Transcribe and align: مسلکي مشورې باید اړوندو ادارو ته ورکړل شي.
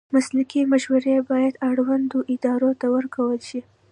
مسلکي 0.15 0.61
مشورې 0.73 1.15
باید 1.29 1.59
اړوندو 1.69 2.19
ادارو 2.33 2.71
ته 2.79 2.87
ورکړل 2.95 3.39
شي. 3.49 3.61